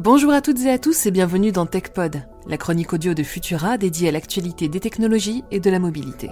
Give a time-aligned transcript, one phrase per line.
[0.00, 3.78] Bonjour à toutes et à tous et bienvenue dans TechPod, la chronique audio de Futura
[3.78, 6.30] dédiée à l'actualité des technologies et de la mobilité.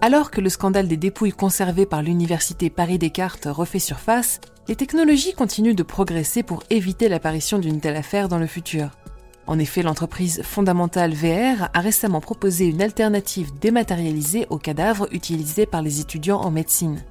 [0.00, 5.76] Alors que le scandale des dépouilles conservées par l'université Paris-Descartes refait surface, les technologies continuent
[5.76, 8.90] de progresser pour éviter l'apparition d'une telle affaire dans le futur.
[9.46, 15.80] En effet, l'entreprise fondamentale VR a récemment proposé une alternative dématérialisée aux cadavres utilisés par
[15.80, 17.04] les étudiants en médecine.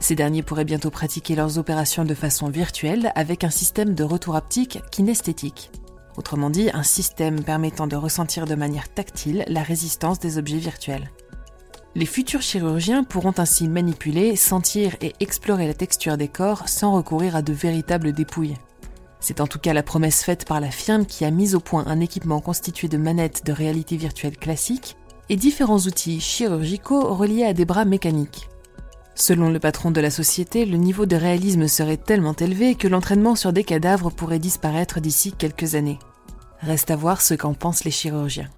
[0.00, 4.34] Ces derniers pourraient bientôt pratiquer leurs opérations de façon virtuelle avec un système de retour
[4.34, 5.70] haptique kinesthétique.
[6.16, 11.10] Autrement dit, un système permettant de ressentir de manière tactile la résistance des objets virtuels.
[11.94, 17.36] Les futurs chirurgiens pourront ainsi manipuler, sentir et explorer la texture des corps sans recourir
[17.36, 18.56] à de véritables dépouilles.
[19.20, 21.84] C'est en tout cas la promesse faite par la firme qui a mis au point
[21.86, 24.96] un équipement constitué de manettes de réalité virtuelle classique
[25.28, 28.48] et différents outils chirurgicaux reliés à des bras mécaniques.
[29.14, 33.36] Selon le patron de la société, le niveau de réalisme serait tellement élevé que l'entraînement
[33.36, 35.98] sur des cadavres pourrait disparaître d'ici quelques années.
[36.60, 38.48] Reste à voir ce qu'en pensent les chirurgiens.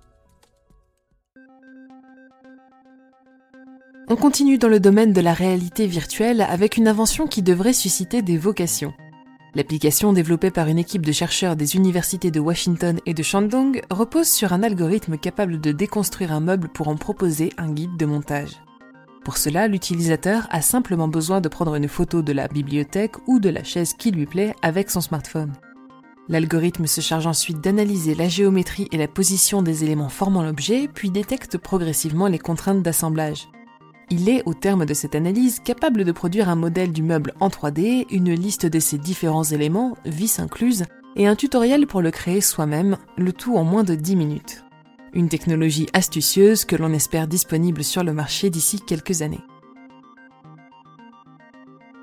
[4.09, 8.21] On continue dans le domaine de la réalité virtuelle avec une invention qui devrait susciter
[8.21, 8.93] des vocations.
[9.55, 14.29] L'application développée par une équipe de chercheurs des universités de Washington et de Shandong repose
[14.29, 18.51] sur un algorithme capable de déconstruire un meuble pour en proposer un guide de montage.
[19.25, 23.51] Pour cela, l'utilisateur a simplement besoin de prendre une photo de la bibliothèque ou de
[23.51, 25.53] la chaise qui lui plaît avec son smartphone.
[26.29, 31.11] L'algorithme se charge ensuite d'analyser la géométrie et la position des éléments formant l'objet, puis
[31.11, 33.49] détecte progressivement les contraintes d'assemblage.
[34.11, 37.49] Il est, au terme de cette analyse, capable de produire un modèle du meuble en
[37.49, 40.85] 3D, une liste de ses différents éléments, vis incluses,
[41.17, 44.62] et un tutoriel pour le créer soi-même, le tout en moins de 10 minutes.
[45.15, 49.43] Une technologie astucieuse que l'on espère disponible sur le marché d'ici quelques années.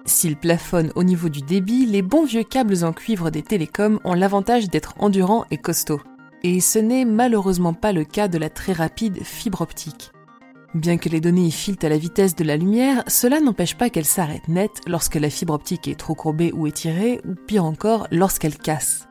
[0.06, 4.14] S'il plafonne au niveau du débit, les bons vieux câbles en cuivre des télécoms ont
[4.14, 6.02] l'avantage d'être endurants et costauds.
[6.44, 10.12] Et ce n'est malheureusement pas le cas de la très rapide fibre optique.
[10.76, 13.90] Bien que les données y filent à la vitesse de la lumière, cela n'empêche pas
[13.90, 18.08] qu'elle s'arrête net lorsque la fibre optique est trop courbée ou étirée, ou pire encore,
[18.12, 19.09] lorsqu'elle casse.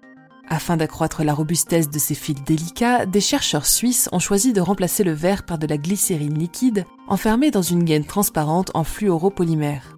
[0.50, 5.04] Afin d'accroître la robustesse de ces fils délicats, des chercheurs suisses ont choisi de remplacer
[5.04, 9.96] le verre par de la glycérine liquide, enfermée dans une gaine transparente en fluoropolymère.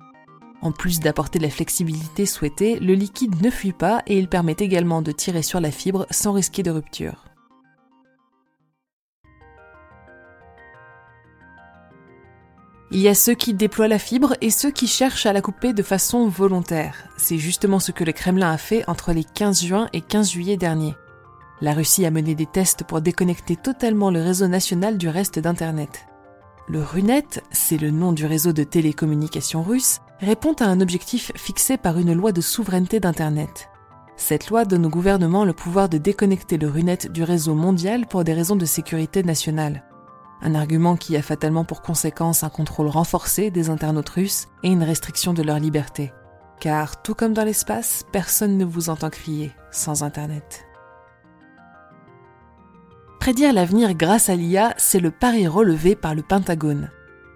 [0.61, 5.03] En plus d'apporter la flexibilité souhaitée, le liquide ne fuit pas et il permet également
[5.03, 7.30] de tirer sur la fibre sans risquer de rupture.
[12.93, 15.73] Il y a ceux qui déploient la fibre et ceux qui cherchent à la couper
[15.73, 17.05] de façon volontaire.
[17.17, 20.57] C'est justement ce que le Kremlin a fait entre les 15 juin et 15 juillet
[20.57, 20.97] dernier.
[21.61, 26.07] La Russie a mené des tests pour déconnecter totalement le réseau national du reste d'Internet.
[26.67, 31.77] Le RUNET, c'est le nom du réseau de télécommunications russe, répond à un objectif fixé
[31.77, 33.69] par une loi de souveraineté d'Internet.
[34.17, 38.25] Cette loi donne au gouvernement le pouvoir de déconnecter le RUNET du réseau mondial pour
[38.25, 39.85] des raisons de sécurité nationale
[40.43, 44.83] un argument qui a fatalement pour conséquence un contrôle renforcé des internautes russes et une
[44.83, 46.13] restriction de leur liberté.
[46.61, 50.67] Car tout comme dans l'espace, personne ne vous entend crier sans Internet.
[53.19, 56.91] Prédire l'avenir grâce à l'IA, c'est le pari relevé par le Pentagone.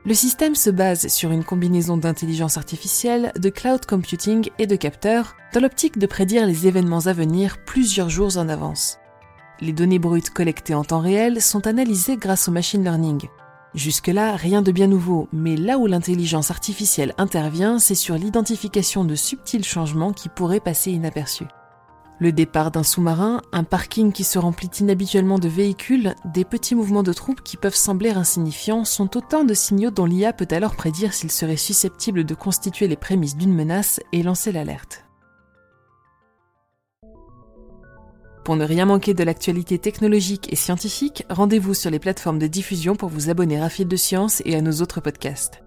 [0.06, 5.34] Le système se base sur une combinaison d'intelligence artificielle, de cloud computing et de capteurs,
[5.54, 8.98] dans l'optique de prédire les événements à venir plusieurs jours en avance.
[9.60, 13.28] Les données brutes collectées en temps réel sont analysées grâce au machine learning.
[13.74, 19.14] Jusque-là, rien de bien nouveau, mais là où l'intelligence artificielle intervient, c'est sur l'identification de
[19.14, 21.46] subtils changements qui pourraient passer inaperçus.
[22.20, 27.02] Le départ d'un sous-marin, un parking qui se remplit inhabituellement de véhicules, des petits mouvements
[27.02, 31.12] de troupes qui peuvent sembler insignifiants sont autant de signaux dont l'IA peut alors prédire
[31.12, 35.03] s'il serait susceptible de constituer les prémices d'une menace et lancer l'alerte.
[38.44, 42.94] Pour ne rien manquer de l'actualité technologique et scientifique, rendez-vous sur les plateformes de diffusion
[42.94, 45.62] pour vous abonner à Fil de Science et à nos autres podcasts.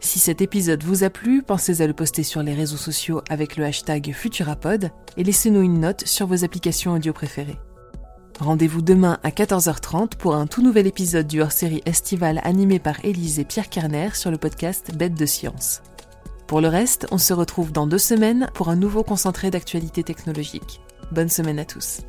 [0.00, 3.56] Si cet épisode vous a plu, pensez à le poster sur les réseaux sociaux avec
[3.56, 7.58] le hashtag Futurapod et laissez-nous une note sur vos applications audio préférées.
[8.38, 13.40] Rendez-vous demain à 14h30 pour un tout nouvel épisode du hors-série estival animé par Élise
[13.40, 15.80] et Pierre Kerner sur le podcast Bête de Science.
[16.46, 20.80] Pour le reste, on se retrouve dans deux semaines pour un nouveau concentré d'actualité technologique.
[21.10, 22.02] Bonne semaine à tous.